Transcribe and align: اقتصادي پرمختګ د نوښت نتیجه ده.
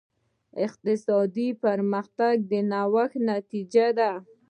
اقتصادي 0.65 1.47
پرمختګ 1.63 2.35
د 2.51 2.53
نوښت 2.71 3.13
نتیجه 3.31 3.87
ده. 3.97 4.11